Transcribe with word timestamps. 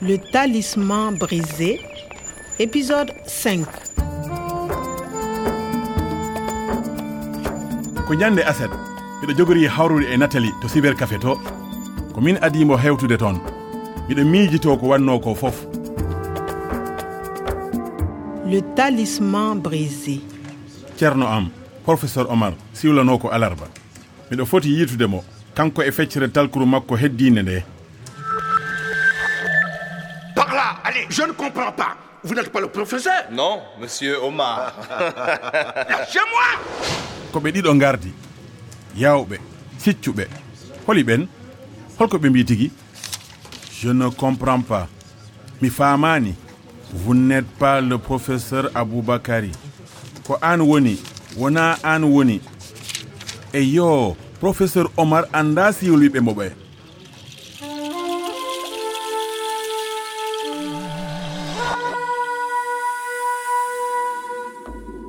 Le 0.00 0.16
talisman 0.16 1.16
brisé, 1.16 1.80
épisode 2.60 3.10
5. 3.26 3.66
ko 8.06 8.14
ñande 8.14 8.40
aset 8.46 8.70
miɗo 9.20 9.36
jogori 9.36 9.66
hawrude 9.66 10.06
e 10.10 10.16
natali 10.16 10.50
to 10.62 10.68
cyber 10.68 10.94
café 10.96 11.18
to 11.18 11.34
ko 12.14 12.20
min 12.20 12.38
adimo 12.40 12.76
hewtude 12.78 13.18
toon. 13.18 13.40
Miɗo 14.08 14.24
miijito 14.24 14.76
ko 14.78 14.86
wanno 14.86 15.18
ko 15.20 15.34
fof. 15.34 15.66
Le 18.46 18.60
talisman 18.76 19.56
brisé. 19.60 20.20
Ceerno 20.96 21.26
am 21.26 21.50
professeur 21.84 22.30
omar 22.30 22.54
siwlano 22.72 23.18
ko 23.18 23.28
alarba. 23.28 23.66
Miɗo 24.30 24.46
foti 24.46 24.70
yiitude 24.70 25.06
mo 25.06 25.24
kanko 25.54 25.82
e 25.82 25.90
feccere 25.90 26.28
talkuru 26.30 26.66
makko 26.66 26.96
heddinde 26.96 27.42
nde. 27.42 27.77
Allez 30.88 31.06
Je 31.10 31.22
ne 31.22 31.32
comprends 31.32 31.70
pas. 31.72 31.96
Vous 32.24 32.34
n'êtes 32.34 32.48
pas 32.50 32.60
le 32.60 32.68
professeur. 32.68 33.24
Non, 33.30 33.60
monsieur 33.78 34.16
Omar. 34.24 34.72
Lâchez-moi. 35.88 36.48
Ko 37.30 37.40
ɓe 37.40 37.50
ɗiɗo 37.52 37.74
ngardi 37.74 38.12
yawɓe 38.96 39.36
ciccuɓe 39.78 40.24
holi 40.86 41.02
ɓen 41.04 41.26
holko 41.98 42.16
ɓe 42.18 42.28
mbi 42.30 42.44
tigi 42.44 42.70
je 43.82 43.90
ne 43.90 44.08
comprends 44.08 44.62
pas. 44.62 44.88
Mi 45.60 45.68
famani 45.68 46.34
vous 46.90 47.14
n'êtes 47.14 47.46
pas 47.58 47.82
le 47.82 47.98
professeur 47.98 48.70
aboubacary 48.74 49.52
ko 50.26 50.38
an 50.40 50.60
woni 50.60 50.96
wona 51.36 51.76
an 51.84 52.02
woni. 52.04 52.40
E 53.52 53.60
yo 53.60 54.16
professeur 54.40 54.88
omar 54.96 55.26
anda 55.34 55.70
siwliɓe 55.70 56.20
mo 56.20 56.32
ɓe 56.32 56.50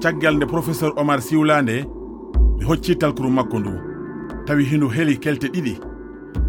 caggal 0.02 0.36
nde 0.36 0.46
professeur 0.46 0.94
omar 0.96 1.22
siwlande 1.22 1.86
mi 2.58 2.66
hocci 2.66 2.96
talkuru 2.96 3.30
makko 3.30 3.60
ndu. 3.60 3.72
Tawi 4.46 4.64
hino 4.66 4.88
heli 4.88 5.18
kelte 5.18 5.48
ɗiɗi 5.48 5.76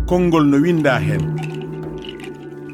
konngol 0.08 0.44
no 0.46 0.56
winda 0.56 0.98
hen 0.98 1.36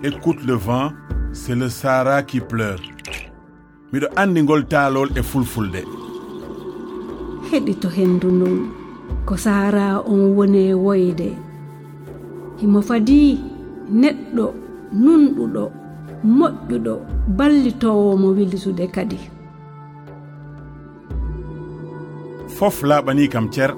écoute 0.02 0.44
le 0.46 0.54
vent 0.54 0.92
c'est 1.32 1.54
le 1.54 1.68
sara 1.68 2.22
qui 2.22 2.40
pleure. 2.40 2.80
Miɗo 3.92 4.06
andi 4.16 4.42
ngol 4.42 4.66
taalol 4.66 5.08
e 5.16 5.22
fulfulde. 5.22 5.82
Heɗito 7.50 7.88
hendu 7.88 8.30
non 8.30 8.68
ko 9.24 9.36
sara 9.36 10.02
on 10.06 10.34
woni 10.36 10.74
woyde. 10.74 11.32
Himo 12.60 12.82
fadi 12.82 13.40
neɗɗo 13.90 14.46
nunɗuɗo 14.92 15.70
moƴƴuɗo 16.24 16.94
ballitowo 17.36 18.16
mo 18.16 18.28
wilisude 18.36 18.86
kadi. 18.92 19.35
fof 22.58 22.82
laaɓani 22.82 23.28
kam 23.28 23.50
ceer 23.52 23.70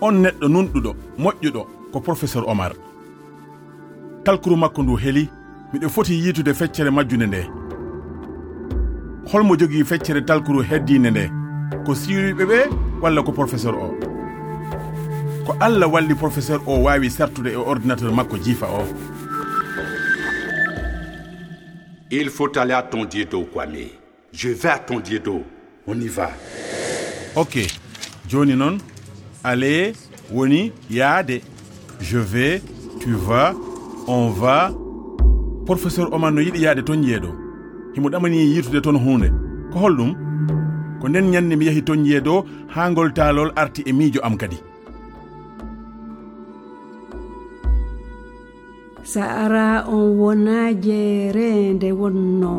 on 0.00 0.12
neɗɗo 0.22 0.46
nunɗuɗo 0.48 0.90
moƴƴuɗo 1.18 1.62
ko 1.92 2.00
professeur 2.00 2.44
omar. 2.48 2.72
Kalkuru 4.24 4.56
makko 4.56 4.82
ndu 4.82 4.96
heli 4.96 5.28
miɗo 5.72 5.88
foti 5.88 6.14
yiitude 6.14 6.54
feccere 6.54 6.90
majjunde 6.90 7.26
nde. 7.26 7.42
Holmo 9.32 9.56
jogii 9.56 9.84
feccere 9.84 10.20
talkuru 10.24 10.62
heddinde 10.62 11.10
nde 11.10 11.24
ko 11.86 11.94
siriɓe 11.94 12.44
ɓe 12.44 12.58
walla 13.02 13.22
ko 13.22 13.32
professeur 13.32 13.74
o. 13.74 13.88
Ko 15.46 15.56
allah 15.60 15.88
walli 15.92 16.14
professeur 16.14 16.60
o 16.66 16.82
waawi 16.84 17.10
sartude 17.10 17.50
e 17.52 17.56
ordinateur 17.56 18.12
makko 18.12 18.36
jiifa 18.36 18.66
o. 18.66 18.84
Il 22.10 22.28
faut 22.28 22.58
aller 22.58 22.74
à 22.74 22.82
ton 22.82 23.06
dieu 23.06 23.24
d'eau 23.24 23.44
quame 23.52 23.88
je 24.32 24.48
vais 24.50 24.68
à 24.68 24.78
ton 24.78 25.00
dieu 25.00 25.18
d'eau 25.18 25.42
on 25.86 25.98
y 25.98 26.08
va. 26.08 26.30
Ok. 27.34 27.58
joni 28.28 28.54
noon 28.56 28.78
aller 29.44 29.92
woni 30.32 30.72
yaade. 30.90 31.40
Je 32.00 32.18
vais 32.18 32.62
tu 33.00 33.12
vas 33.12 33.54
on 34.06 34.30
va. 34.30 34.72
Professeur 35.66 36.12
oman 36.12 36.32
no 36.34 36.40
yiɗi 36.40 36.60
yaade 36.64 36.82
toon 36.84 37.02
jeeɗo 37.06 37.30
himo 37.94 38.08
ɗamani 38.10 38.38
yirtude 38.54 38.80
toon 38.82 38.98
hunde 39.04 39.28
ko 39.72 39.78
holɗum? 39.78 40.12
Ko 41.00 41.08
nden 41.08 41.30
ñande 41.30 41.54
mi 41.56 41.66
yeehi 41.66 41.82
toon 41.84 42.04
jeeɗo 42.04 42.44
ha 42.74 42.90
ngol 42.90 43.12
taalol 43.12 43.52
arti 43.56 43.82
e 43.86 43.92
miijo 43.92 44.20
am 44.26 44.36
kadi. 44.36 44.58
Sa 49.04 49.22
ara 49.44 49.84
on 49.88 50.06
wona 50.18 50.72
jeere 50.84 51.74
nde 51.74 51.88
wonno 52.00 52.54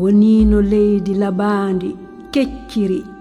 wonino 0.00 0.58
leydi 0.72 1.14
labandi 1.14 1.90
kecciri. 2.32 3.13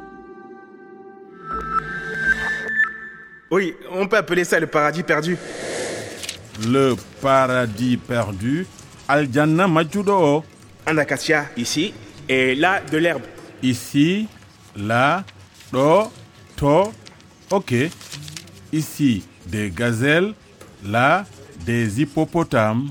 Oui, 3.53 3.75
on 3.91 4.07
peut 4.07 4.17
appeler 4.17 4.45
ça 4.45 4.59
le 4.59 4.65
paradis 4.65 5.03
perdu. 5.03 5.37
Le 6.67 6.95
paradis 7.21 7.97
perdu 7.97 8.65
Aljanna 9.07 9.67
Majudo. 9.67 10.43
Un 10.87 10.97
acacia 10.97 11.45
ici 11.55 11.93
et 12.27 12.55
là 12.55 12.81
de 12.81 12.97
l'herbe. 12.97 13.21
Ici, 13.61 14.27
là, 14.75 15.23
do, 15.71 16.11
to, 16.55 16.91
ok. 17.51 17.75
Ici, 18.71 19.23
des 19.45 19.69
gazelles, 19.69 20.33
là, 20.83 21.23
des 21.63 22.01
hippopotames. 22.01 22.89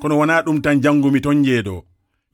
kono 0.00 0.18
wona 0.18 0.42
ɗum 0.42 0.60
tan 0.60 0.80
janngumi 0.82 1.20
ton 1.20 1.42
jeeɗo 1.44 1.84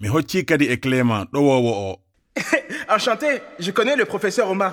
mi 0.01 0.09
hocci 0.09 0.45
kadi 0.45 0.67
e 0.69 0.77
clément 0.77 1.27
ɗowowo 1.33 1.73
o. 1.91 1.97
Enchanté 2.95 3.41
je 3.59 3.71
connais 3.73 3.97
le 3.97 4.05
professeur 4.05 4.51
omar. 4.51 4.73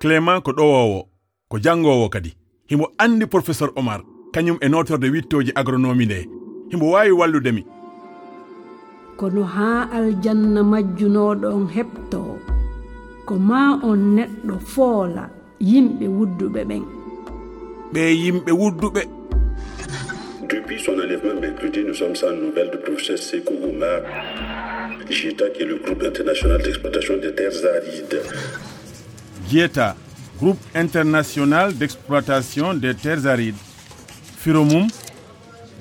Clément 0.00 0.40
ko 0.40 0.52
ɗowowo 0.52 1.08
ko 1.48 1.58
janngowo 1.58 2.08
kadi. 2.08 2.34
Himo 2.70 2.88
andi 2.98 3.26
professeur 3.26 3.70
omar 3.76 4.00
kañum 4.32 4.58
e 4.60 4.68
notorde 4.68 5.08
wittoji 5.10 5.52
agronomi 5.54 6.06
nde. 6.06 6.28
Himo 6.70 6.90
wawi 6.90 7.10
walludemi 7.10 7.64
kono 9.22 9.42
haa 9.54 9.80
aljanna 9.98 10.60
majjunoɗon 10.72 11.62
heɓto 11.74 12.20
ko 13.26 13.34
ma 13.48 13.60
on 13.88 14.00
neɗɗo 14.16 14.54
foola 14.72 15.24
yimɓe 15.70 16.06
wudduɓe 16.16 16.60
ɓen. 16.68 16.84
Ɓe 17.92 18.02
yimɓe 18.22 18.50
wudduɓe. 18.60 19.02
Depuis 20.48 20.80
son 20.80 20.92
enlèvement 20.92 21.40
mercredi, 21.40 21.84
nous 21.86 21.94
sommes 21.94 22.16
sans 22.16 22.32
nouvelles 22.32 22.70
du 22.70 22.78
professeur 22.78 23.18
Sekou 23.18 23.54
Oumar, 23.54 24.00
JETA, 25.08 25.50
qui 25.50 25.62
est 25.62 25.66
le 25.66 25.76
groupe 25.76 26.02
international 26.02 26.62
d'exploitation 26.62 27.16
des 27.16 27.34
terres 27.34 27.64
arides. 27.76 28.22
JETA, 29.50 29.96
groupe 30.38 30.60
international 30.74 31.74
d'exploitation 31.74 32.74
des 32.74 32.94
terres 32.94 33.26
arides. 33.26 33.54
Firomum, 34.38 34.88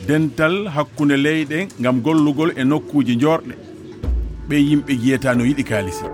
dental 0.07 0.67
hakkunde 0.75 1.17
leyɗe 1.17 1.67
gam 1.79 2.01
gollugol 2.01 2.53
e 2.57 2.63
nokkuji 2.63 3.19
jorɗe 3.19 3.53
ɓe 4.49 4.55
yimɓe 4.55 4.93
jiyata 5.01 5.35
no 5.35 5.43
yiɗi 5.45 5.63
kaalisi 5.63 6.05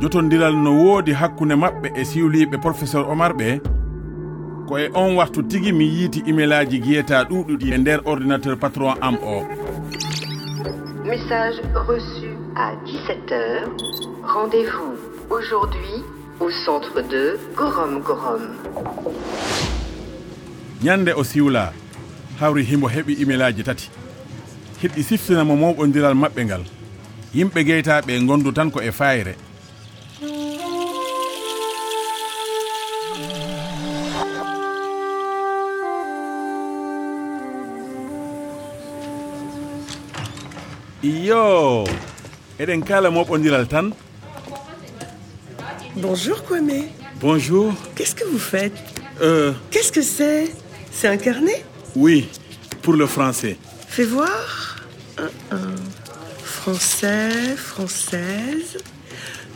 jotodiral 0.00 0.54
no 0.56 0.70
woodi 0.82 1.12
hakkunde 1.12 1.54
maɓɓe 1.54 1.88
e 2.00 2.04
siwliɓe 2.04 2.58
professeur 2.60 3.08
omar 3.08 3.32
ɓe 3.34 3.60
ko 4.72 4.78
e 4.80 4.88
on 4.94 5.16
waktu 5.20 5.42
tigi 5.42 5.72
mi 5.72 5.84
yiiti 5.84 6.22
email 6.26 6.52
aji 6.52 6.78
giyeta 6.80 7.24
ɗuɗuɗi 7.28 7.66
e 7.74 7.78
nder 7.78 8.00
ordinateur 8.04 8.56
patron 8.56 8.96
am 9.00 9.16
o. 9.20 9.44
Message 11.04 11.60
reçu 11.88 12.30
à 12.56 12.72
17h 12.88 13.68
rendez-vous 14.34 14.96
aujourd'hui 15.28 15.96
au 16.40 16.50
centre 16.64 17.02
de 17.12 17.38
gorom 17.54 18.00
gorom. 18.00 18.42
Ñande 20.82 21.12
o 21.16 21.22
siwla 21.24 21.72
hawri 22.40 22.64
himo 22.64 22.88
heɓi 22.88 23.20
email 23.22 23.42
aji 23.42 23.62
tati. 23.64 23.90
Hiɗɗi 24.82 25.02
siftinamo 25.02 25.54
mawɓodiral 25.56 26.14
maɓɓe 26.14 26.44
ngal. 26.44 26.64
Yimɓe 27.34 27.60
geytaɓe 27.64 28.12
gondu 28.26 28.52
tan 28.52 28.70
ko 28.70 28.80
e 28.80 28.90
fayre. 28.90 29.36
yo 41.02 41.84
eɗen 42.58 42.82
kala 42.82 43.10
moɓodiral 43.10 43.66
tan. 43.66 43.90
Bonjour 45.96 46.42
kwame. 46.44 46.88
Bonjour. 47.20 47.74
Qu'est 47.94 48.06
ce 48.06 48.14
que 48.14 48.24
vous 48.24 48.38
faites? 48.38 48.72
Euh... 49.20 49.52
qu'est 49.70 49.82
ce 49.82 49.92
que 49.92 50.02
c'est? 50.02 50.50
C'est 50.90 51.08
un 51.08 51.16
carnet? 51.16 51.64
Oui 51.96 52.28
pour 52.82 52.94
le 52.94 53.06
français. 53.06 53.56
Fais 53.88 54.04
voir. 54.04 54.76
Un, 55.18 55.56
un. 55.56 55.74
français 56.42 57.56
française. 57.56 58.78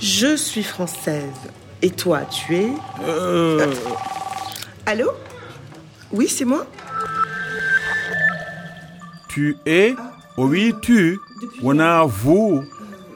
Je 0.01 0.37
suis 0.37 0.63
française. 0.63 1.41
Et 1.81 1.91
toi 1.91 2.23
tu 2.25 2.57
es? 2.57 2.73
Euh... 3.05 3.61
euh 3.61 3.75
allô? 4.85 5.11
Oui 6.13 6.29
c'est 6.29 6.45
moi. 6.45 6.67
Tu 9.29 9.57
es? 9.65 9.95
O 10.37 10.49
wi 10.49 10.75
tu. 10.83 11.19
wona 11.63 12.05
vous 12.05 12.63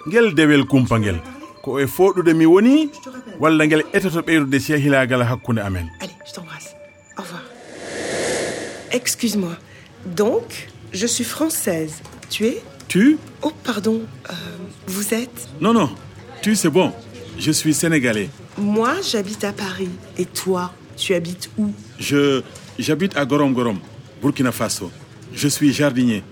ngel 0.06 0.34
dewel 0.34 0.64
kumpa 0.64 0.98
ngel 0.98 1.18
ko 1.62 1.78
e 1.78 1.86
foɗude 1.86 2.32
mi 2.34 2.46
woni 2.46 2.90
walla 3.40 3.66
ngel 3.66 3.82
etoto 3.92 4.20
ɓeydude 4.22 4.58
sehilagal 4.60 5.22
hakkunde 5.22 5.58
amen 5.60 5.88
Excuse-moi. 8.92 9.56
Donc, 10.16 10.68
je 10.92 11.06
suis 11.06 11.24
française. 11.24 12.02
Tu 12.28 12.46
es 12.46 12.62
Tu 12.88 13.18
Oh, 13.42 13.52
pardon. 13.62 14.00
Euh, 14.28 14.32
vous 14.88 15.14
êtes 15.14 15.48
Non, 15.60 15.72
non. 15.72 15.90
Tu, 16.42 16.56
c'est 16.56 16.70
bon. 16.70 16.92
Je 17.38 17.52
suis 17.52 17.72
sénégalais. 17.72 18.28
Moi, 18.58 18.94
j'habite 19.08 19.44
à 19.44 19.52
Paris. 19.52 19.90
Et 20.18 20.24
toi, 20.24 20.72
tu 20.96 21.14
habites 21.14 21.50
où 21.56 21.72
Je. 21.98 22.42
J'habite 22.78 23.16
à 23.16 23.24
Gorom 23.26 23.52
Gorom, 23.52 23.78
Burkina 24.22 24.50
Faso. 24.52 24.90
Je 25.34 25.48
suis 25.48 25.72
jardinier. 25.72 26.24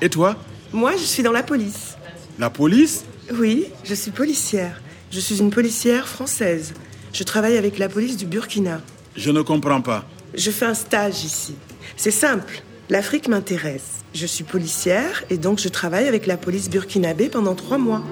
Et 0.00 0.08
toi 0.10 0.36
Moi, 0.72 0.92
je 0.92 1.04
suis 1.04 1.22
dans 1.22 1.32
la 1.32 1.42
police. 1.42 1.96
La 2.38 2.50
police 2.50 3.04
Oui, 3.32 3.66
je 3.84 3.94
suis 3.94 4.10
policière. 4.10 4.80
Je 5.10 5.20
suis 5.20 5.38
une 5.38 5.50
policière 5.50 6.06
française. 6.08 6.74
Je 7.12 7.22
travaille 7.22 7.56
avec 7.56 7.78
la 7.78 7.88
police 7.88 8.16
du 8.16 8.26
Burkina. 8.26 8.80
Je 9.16 9.30
ne 9.30 9.42
comprends 9.42 9.80
pas. 9.80 10.04
Je 10.34 10.50
fais 10.50 10.66
un 10.66 10.74
stage 10.74 11.24
ici. 11.24 11.54
C'est 11.96 12.10
simple. 12.10 12.62
L'Afrique 12.90 13.28
m'intéresse. 13.28 14.04
Je 14.14 14.26
suis 14.26 14.44
policière 14.44 15.24
et 15.30 15.38
donc 15.38 15.58
je 15.58 15.68
travaille 15.68 16.08
avec 16.08 16.26
la 16.26 16.36
police 16.36 16.68
burkinabé 16.70 17.28
pendant 17.28 17.54
trois 17.54 17.78
mois. 17.78 18.02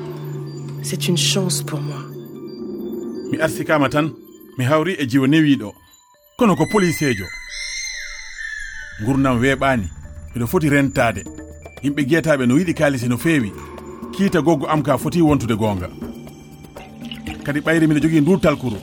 C'est 0.83 1.09
une 1.09 1.17
chance 1.19 1.63
pour 1.63 1.81
moi. 1.81 2.03
mi 3.31 3.41
arsikama 3.41 3.89
tan 3.89 4.11
mi 4.59 4.65
hawri 4.65 4.95
e 4.99 5.07
jiwo 5.09 5.27
newiɗo 5.27 5.73
kono 6.39 6.55
ko 6.57 6.67
policier 6.71 7.15
jo 7.17 7.25
gurdam 9.05 9.41
weeɓani 9.41 9.89
eɗo 10.37 10.47
foti 10.47 10.69
rentade 10.69 11.25
yimɓe 11.85 12.03
guiyataɓe 12.09 12.47
no 12.47 12.59
yiɗi 12.59 12.75
kaalisi 12.75 13.09
no 13.09 13.17
feewi. 13.17 13.53
Kiita 14.17 14.41
goggo 14.41 14.67
am 14.67 14.83
ka 14.83 14.99
foti 14.99 15.21
wontude 15.21 15.57
gonga 15.57 15.89
kadi 17.45 17.61
ɓayri 17.61 17.87
miɗa 17.87 18.01
jogui 18.01 18.21
duttal 18.21 18.57
kuro 18.57 18.79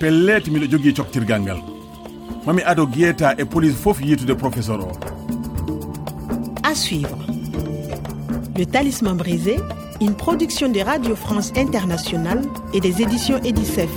pellete 0.00 0.50
miɗa 0.50 0.66
jogui 0.70 0.92
coktirgal 0.94 1.40
ngal. 1.40 1.60
Mami 2.46 2.62
ado 2.66 2.86
guiyeta 2.86 3.34
e 3.38 3.44
police 3.44 3.76
foof 3.76 4.00
yitude 4.00 4.34
professeur 4.34 4.80
o. 4.80 4.92
À 6.62 6.74
suivre. 6.74 7.16
Le 8.58 8.66
talisman 8.66 9.16
brisé 9.16 9.56
une 10.00 10.14
production 10.14 10.68
de 10.68 10.80
radio 10.80 11.14
france 11.16 11.52
internationale 11.56 12.42
et 12.74 12.80
des 12.80 13.00
éditions 13.00 13.38
edicef. 13.42 13.90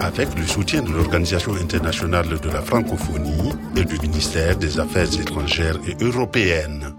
Avec 0.00 0.28
le 0.38 0.46
soutien 0.46 0.82
de 0.82 0.92
l'organisation 0.92 1.54
internationale 1.54 2.28
de 2.28 2.50
la 2.50 2.62
francophonie 2.62 3.52
et 3.74 3.84
du 3.84 3.98
ministère 3.98 4.56
des 4.56 4.78
affaires 4.78 5.12
étrangères 5.20 5.78
et 5.88 5.96
européennes. 6.04 6.97